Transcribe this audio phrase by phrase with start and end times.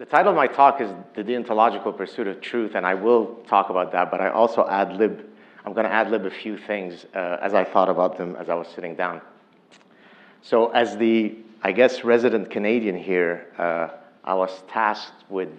[0.00, 3.68] The title of my talk is The Deontological Pursuit of Truth, and I will talk
[3.68, 5.26] about that, but I also ad lib,
[5.62, 8.48] I'm going to ad lib a few things uh, as I thought about them as
[8.48, 9.20] I was sitting down.
[10.40, 13.88] So, as the, I guess, resident Canadian here, uh,
[14.24, 15.50] I was tasked with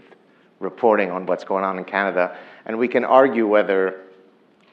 [0.59, 2.35] reporting on what's going on in Canada,
[2.65, 4.01] and we can argue whether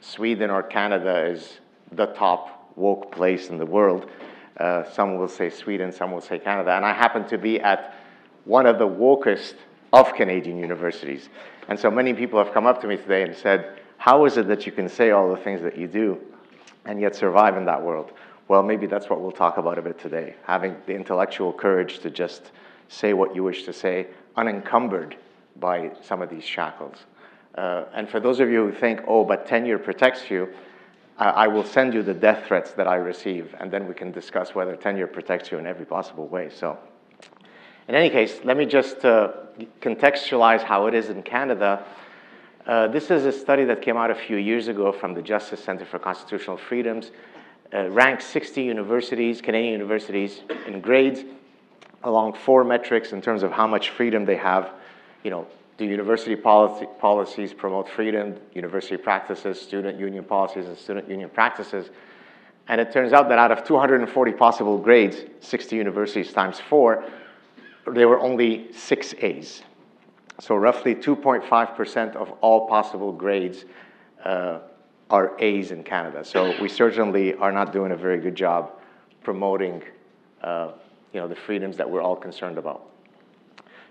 [0.01, 1.59] Sweden or Canada is
[1.93, 4.09] the top woke place in the world.
[4.57, 7.95] Uh, some will say Sweden, some will say Canada, and I happen to be at
[8.49, 9.55] one of the wokest
[9.93, 11.29] of Canadian universities.
[11.69, 14.49] And so many people have come up to me today and said, How is it
[14.49, 16.19] that you can say all the things that you do
[16.85, 18.13] and yet survive in that world?
[18.49, 22.11] Well, maybe that's what we'll talk about a bit today having the intellectual courage to
[22.11, 22.53] just
[22.89, 24.07] say what you wish to say,
[24.37, 25.17] unencumbered
[25.57, 26.97] by some of these shackles.
[27.55, 30.49] Uh, and for those of you who think, oh, but tenure protects you,
[31.19, 34.13] uh, I will send you the death threats that I receive, and then we can
[34.13, 36.49] discuss whether tenure protects you in every possible way.
[36.49, 36.79] So,
[37.89, 39.33] in any case, let me just uh,
[39.81, 41.85] contextualize how it is in Canada.
[42.67, 45.65] Uh, this is a study that came out a few years ago from the Justice
[45.65, 47.13] Center for Constitutional Freedoms.
[47.73, 51.25] Uh, ranked 60 universities, Canadian universities, in grades
[52.05, 54.71] along four metrics in terms of how much freedom they have.
[55.25, 55.47] You know,
[55.79, 58.37] do university policy, policies promote freedom?
[58.55, 61.89] University practices, student union policies, and student union practices.
[62.69, 67.05] And it turns out that out of 240 possible grades, 60 universities times four,
[67.93, 69.63] there were only six A's.
[70.41, 73.65] So roughly 2.5% of all possible grades
[74.25, 74.61] uh,
[75.11, 76.25] are A's in Canada.
[76.25, 78.73] So we certainly are not doing a very good job
[79.23, 79.83] promoting
[80.43, 80.73] uh,
[81.13, 82.85] you know, the freedoms that we're all concerned about.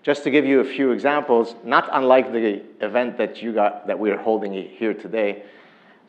[0.03, 3.99] Just to give you a few examples, not unlike the event that you got that
[3.99, 5.43] we're holding here today,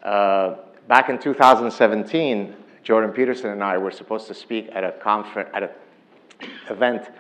[0.05, 5.51] uh, back in 2017, Jordan Peterson and I were supposed to speak at a conference
[5.53, 5.71] at an
[6.71, 7.11] event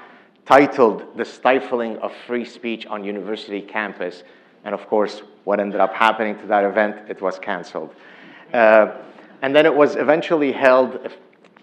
[0.48, 4.22] titled "The Stifling of Free Speech on University Campus,"
[4.64, 7.94] and of course, what ended up happening to that event, it was canceled.
[8.54, 8.92] Uh,
[9.42, 11.10] and then it was eventually held a,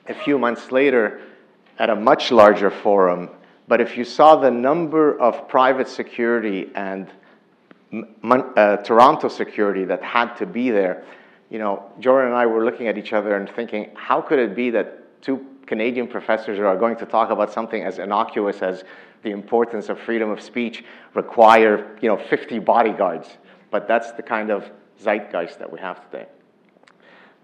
[0.07, 1.19] a few months later
[1.79, 3.29] at a much larger forum.
[3.67, 7.07] But if you saw the number of private security and
[7.91, 11.03] uh, Toronto security that had to be there,
[11.49, 14.55] you know, Jordan and I were looking at each other and thinking, how could it
[14.55, 18.83] be that two Canadian professors who are going to talk about something as innocuous as
[19.23, 20.83] the importance of freedom of speech
[21.13, 23.37] require, you know, 50 bodyguards?
[23.71, 24.69] But that's the kind of
[25.01, 26.27] zeitgeist that we have today.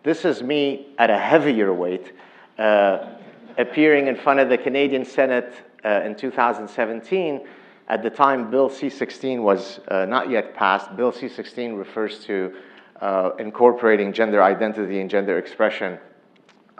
[0.03, 2.13] This is me at a heavier weight.
[2.57, 3.15] Uh,
[3.57, 7.41] appearing in front of the Canadian Senate uh, in 2017.
[7.87, 10.95] At the time, Bill C 16 was uh, not yet passed.
[10.95, 12.53] Bill C 16 refers to
[13.01, 15.99] uh, incorporating gender identity and gender expression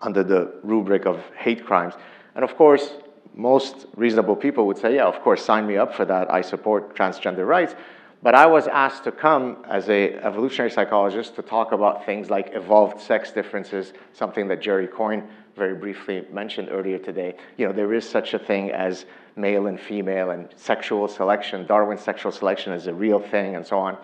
[0.01, 1.94] under the rubric of hate crimes.
[2.35, 2.94] And of course,
[3.34, 6.31] most reasonable people would say, yeah, of course, sign me up for that.
[6.31, 7.75] I support transgender rights.
[8.23, 12.51] But I was asked to come as a evolutionary psychologist to talk about things like
[12.53, 17.94] evolved sex differences, something that Jerry Coyne very briefly mentioned earlier today, you know, there
[17.94, 21.66] is such a thing as male and female and sexual selection.
[21.66, 23.97] Darwin's sexual selection is a real thing and so on.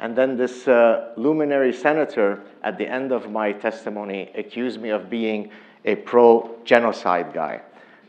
[0.00, 5.08] And then this uh, luminary senator at the end of my testimony accused me of
[5.08, 5.50] being
[5.84, 7.60] a pro genocide guy.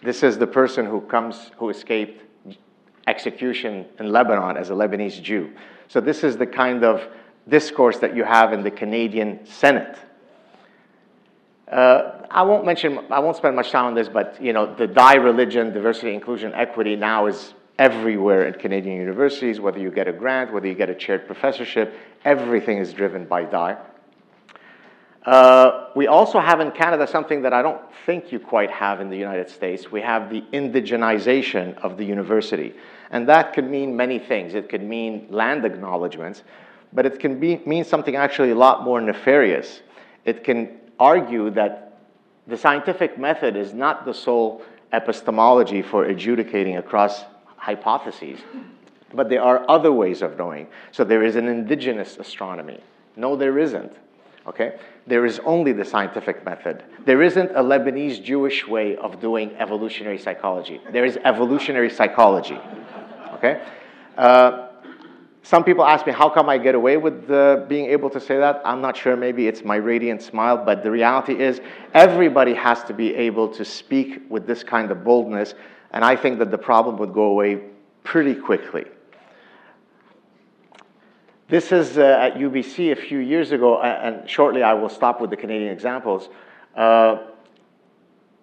[0.01, 2.23] This is the person who comes, who escaped
[3.07, 5.51] execution in Lebanon as a Lebanese Jew.
[5.87, 7.07] So, this is the kind of
[7.47, 9.97] discourse that you have in the Canadian Senate.
[11.67, 14.87] Uh, I won't mention, I won't spend much time on this, but you know, the
[14.87, 20.13] DIE religion, diversity, inclusion, equity now is everywhere at Canadian universities, whether you get a
[20.13, 21.93] grant, whether you get a chaired professorship,
[22.23, 23.77] everything is driven by DIE.
[25.25, 29.09] Uh, we also have in Canada something that I don't think you quite have in
[29.09, 29.91] the United States.
[29.91, 32.75] We have the indigenization of the university.
[33.09, 34.53] And that could mean many things.
[34.53, 36.43] It could mean land acknowledgements,
[36.93, 39.81] but it can be, mean something actually a lot more nefarious.
[40.25, 41.99] It can argue that
[42.47, 44.61] the scientific method is not the sole
[44.93, 47.25] epistemology for adjudicating across
[47.65, 48.39] hypotheses,
[49.11, 50.67] but there are other ways of knowing.
[50.91, 52.79] So there is an indigenous astronomy.
[53.15, 53.91] No, there isn't.
[54.45, 54.77] Okay?
[55.07, 56.83] There is only the scientific method.
[57.05, 60.79] There isn't a Lebanese Jewish way of doing evolutionary psychology.
[60.91, 62.59] There is evolutionary psychology.
[63.33, 63.63] Okay?
[64.15, 64.67] Uh,
[65.41, 68.37] some people ask me, how come I get away with uh, being able to say
[68.37, 68.61] that?
[68.63, 69.15] I'm not sure.
[69.15, 71.61] Maybe it's my radiant smile, but the reality is,
[71.95, 75.55] everybody has to be able to speak with this kind of boldness,
[75.91, 77.61] and I think that the problem would go away
[78.03, 78.85] pretty quickly.
[81.47, 85.29] This is uh, at UBC a few years ago, and shortly I will stop with
[85.29, 86.29] the Canadian examples.
[86.75, 87.27] Uh,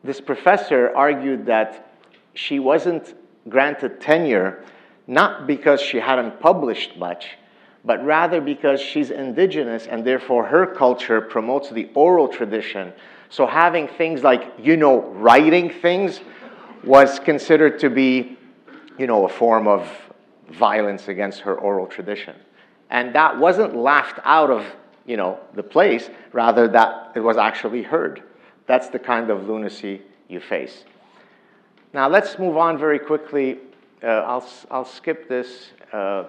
[0.05, 1.93] this professor argued that
[2.35, 3.15] she wasn't
[3.49, 4.65] granted tenure
[5.07, 7.37] not because she hadn't published much,
[7.85, 12.93] but rather because she's indigenous and therefore her culture promotes the oral tradition.
[13.29, 16.21] So having things like, you know, writing things
[16.85, 18.37] was considered to be,
[18.99, 19.89] you know, a form of
[20.51, 22.35] violence against her oral tradition.
[22.91, 24.67] And that wasn't laughed out of,
[25.07, 28.23] you know, the place, rather that it was actually heard.
[28.67, 30.85] That's the kind of lunacy you face.
[31.93, 33.59] Now let's move on very quickly.
[34.03, 35.73] Uh, I'll, I'll skip this.
[35.93, 36.25] Uh,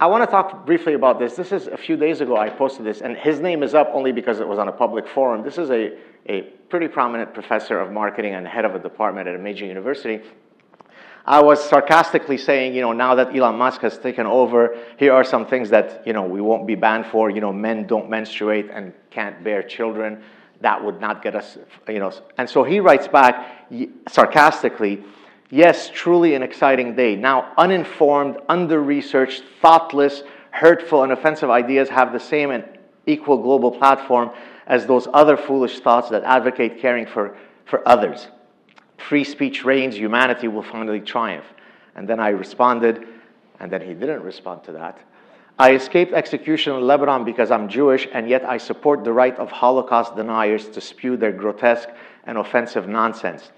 [0.00, 1.36] I want to talk briefly about this.
[1.36, 4.12] This is a few days ago I posted this, and his name is up only
[4.12, 5.42] because it was on a public forum.
[5.44, 5.92] This is a,
[6.26, 10.22] a pretty prominent professor of marketing and head of a department at a major university.
[11.26, 15.22] I was sarcastically saying, you know, now that Elon Musk has taken over, here are
[15.22, 17.28] some things that, you know, we won't be banned for.
[17.28, 20.22] You know, men don't menstruate and can't bear children.
[20.62, 22.10] That would not get us, you know.
[22.38, 23.68] And so he writes back
[24.08, 25.04] sarcastically,
[25.50, 27.16] Yes, truly an exciting day.
[27.16, 32.64] Now, uninformed, under researched, thoughtless, hurtful, and offensive ideas have the same and
[33.06, 34.30] equal global platform
[34.68, 38.28] as those other foolish thoughts that advocate caring for, for others.
[38.98, 41.46] Free speech reigns, humanity will finally triumph.
[41.96, 43.04] And then I responded,
[43.58, 44.98] and then he didn't respond to that.
[45.58, 49.50] I escaped execution in Lebanon because I'm Jewish, and yet I support the right of
[49.50, 51.88] Holocaust deniers to spew their grotesque
[52.24, 53.50] and offensive nonsense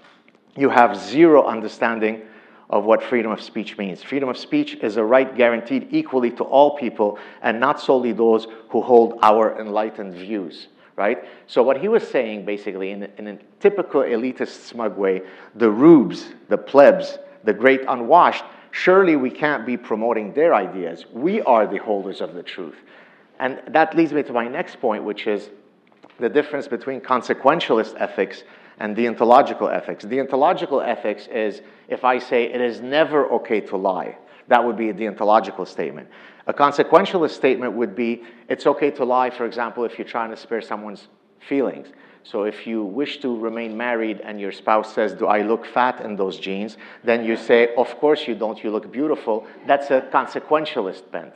[0.55, 2.21] you have zero understanding
[2.69, 4.01] of what freedom of speech means.
[4.01, 8.47] Freedom of speech is a right guaranteed equally to all people and not solely those
[8.69, 11.25] who hold our enlightened views, right?
[11.47, 15.21] So, what he was saying basically, in, in a typical elitist, smug way,
[15.55, 21.05] the rubes, the plebs, the great unwashed, surely we can't be promoting their ideas.
[21.11, 22.77] We are the holders of the truth.
[23.39, 25.49] And that leads me to my next point, which is
[26.19, 28.43] the difference between consequentialist ethics
[28.79, 30.05] and deontological ethics.
[30.05, 34.17] Deontological ethics is if I say it is never okay to lie,
[34.47, 36.09] that would be a deontological statement.
[36.47, 40.37] A consequentialist statement would be it's okay to lie, for example, if you're trying to
[40.37, 41.07] spare someone's
[41.39, 41.87] feelings.
[42.23, 46.01] So if you wish to remain married and your spouse says, Do I look fat
[46.01, 46.77] in those jeans?
[47.03, 49.45] Then you say, Of course you don't, you look beautiful.
[49.67, 51.33] That's a consequentialist bent.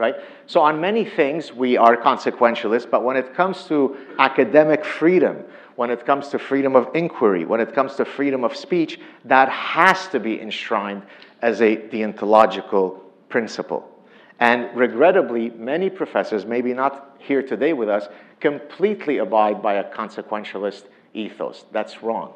[0.00, 0.14] Right?
[0.46, 5.44] So, on many things, we are consequentialists, but when it comes to academic freedom,
[5.76, 9.50] when it comes to freedom of inquiry, when it comes to freedom of speech, that
[9.50, 11.02] has to be enshrined
[11.42, 13.90] as a deontological principle.
[14.38, 18.08] And regrettably, many professors, maybe not here today with us,
[18.40, 21.66] completely abide by a consequentialist ethos.
[21.72, 22.32] That's wrong.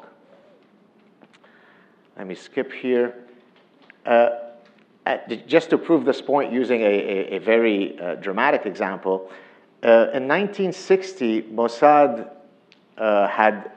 [2.15, 3.15] Let me skip here.
[4.05, 4.44] Uh,
[5.47, 9.29] just to prove this point using a, a, a very uh, dramatic example,
[9.83, 12.29] uh, in 1960, Mossad
[12.97, 13.71] uh, had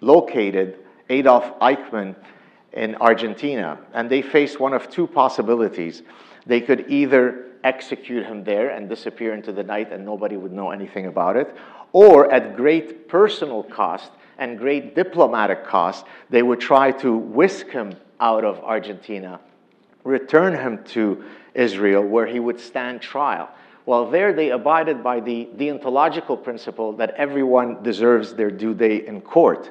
[0.00, 0.78] located
[1.08, 2.16] Adolf Eichmann
[2.72, 6.02] in Argentina, and they faced one of two possibilities.
[6.46, 10.70] They could either execute him there and disappear into the night and nobody would know
[10.70, 11.54] anything about it,
[11.92, 17.94] or at great personal cost and great diplomatic cost, they would try to whisk him
[18.20, 19.40] out of Argentina,
[20.04, 21.24] return him to
[21.54, 23.48] Israel, where he would stand trial.
[23.86, 29.20] Well, there they abided by the deontological principle that everyone deserves their due day in
[29.20, 29.70] court.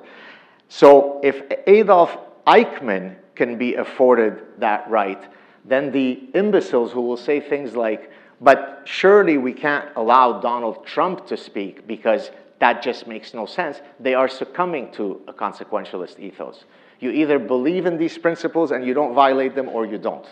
[0.70, 5.24] So if Adolf Eichmann can be afforded that right,
[5.66, 11.26] then the imbeciles who will say things like, but surely we can't allow Donald Trump
[11.28, 16.66] to speak because that just makes no sense, they are succumbing to a consequentialist ethos.
[17.04, 20.26] You either believe in these principles and you don't violate them or you don't.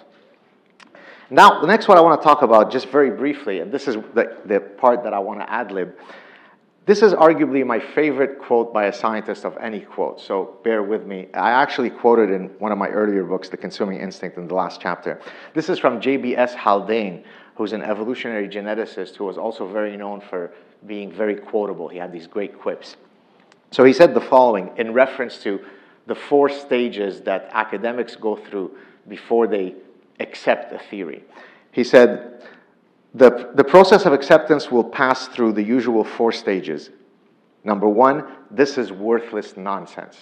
[1.30, 3.96] Now, the next one I want to talk about just very briefly, and this is
[4.14, 5.94] the, the part that I want to ad lib.
[6.86, 11.06] This is arguably my favorite quote by a scientist of any quote, so bear with
[11.06, 11.28] me.
[11.34, 14.80] I actually quoted in one of my earlier books, The Consuming Instinct, in the last
[14.80, 15.20] chapter.
[15.54, 16.54] This is from J.B.S.
[16.54, 17.26] Haldane,
[17.56, 20.54] who's an evolutionary geneticist who was also very known for
[20.88, 21.90] being very quotable.
[21.90, 22.96] He had these great quips.
[23.72, 25.60] So he said the following in reference to
[26.08, 28.78] the four stages that academics go through
[29.08, 29.76] before they
[30.20, 31.24] accept a theory.
[31.72, 32.44] He said,
[33.14, 36.90] the, the process of acceptance will pass through the usual four stages.
[37.64, 40.18] Number one, this is worthless nonsense.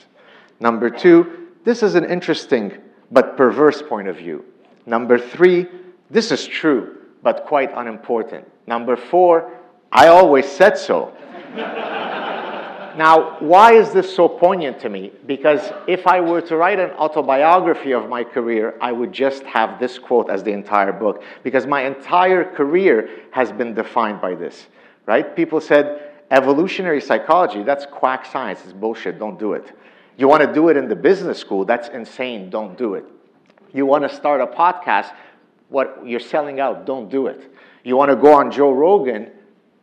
[0.59, 2.77] Number two, this is an interesting
[3.11, 4.45] but perverse point of view.
[4.85, 5.67] Number three,
[6.09, 8.49] this is true but quite unimportant.
[8.65, 9.51] Number four,
[9.91, 11.13] I always said so.
[12.97, 15.11] Now, why is this so poignant to me?
[15.25, 19.79] Because if I were to write an autobiography of my career, I would just have
[19.79, 24.67] this quote as the entire book, because my entire career has been defined by this,
[25.05, 25.35] right?
[25.35, 29.71] People said, evolutionary psychology, that's quack science, it's bullshit, don't do it.
[30.17, 33.05] You want to do it in the business school, that's insane, don't do it.
[33.73, 35.13] You want to start a podcast,
[35.69, 37.51] what you're selling out, don't do it.
[37.83, 39.31] You want to go on Joe Rogan,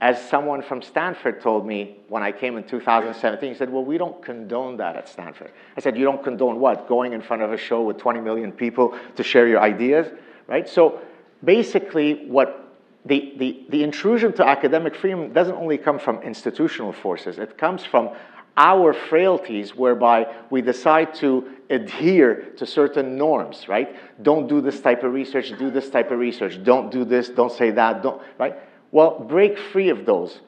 [0.00, 3.96] as someone from Stanford told me when I came in 2017, he said, Well, we
[3.96, 5.52] don't condone that at Stanford.
[5.76, 6.86] I said, You don't condone what?
[6.86, 10.06] Going in front of a show with 20 million people to share your ideas,
[10.48, 10.68] right?
[10.68, 11.00] So
[11.42, 12.62] basically, what
[13.06, 17.84] the, the, the intrusion to academic freedom doesn't only come from institutional forces, it comes
[17.84, 18.10] from
[18.58, 23.96] our frailties whereby we decide to adhere to certain norms, right?
[24.22, 27.52] Don't do this type of research, do this type of research, don't do this, don't
[27.52, 28.56] say that, don't, right?
[28.92, 30.40] Well, break free of those.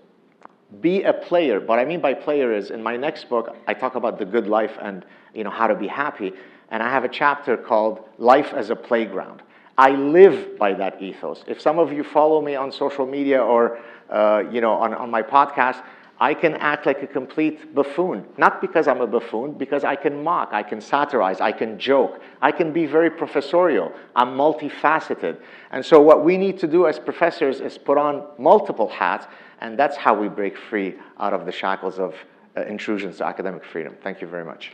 [0.81, 1.61] Be a player.
[1.61, 4.47] What I mean by player is in my next book, I talk about the good
[4.47, 5.05] life and
[5.35, 6.33] you know how to be happy.
[6.71, 9.43] And I have a chapter called Life as a Playground.
[9.79, 11.45] I live by that ethos.
[11.47, 13.79] If some of you follow me on social media or
[14.11, 15.83] uh, you know on, on my podcast,
[16.21, 18.27] I can act like a complete buffoon.
[18.37, 22.21] Not because I'm a buffoon, because I can mock, I can satirize, I can joke,
[22.43, 23.93] I can be very professorial.
[24.17, 25.41] I'm multifaceted.
[25.71, 29.27] And so, what we need to do as professors is put on multiple hats,
[29.61, 32.15] and that's how we break free out of the shackles of
[32.57, 33.95] uh, intrusions to academic freedom.
[34.03, 34.73] Thank you very much.